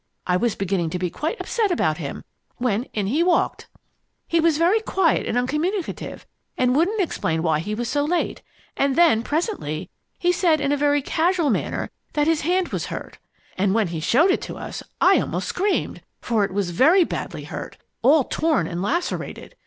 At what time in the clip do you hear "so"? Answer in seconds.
7.87-8.03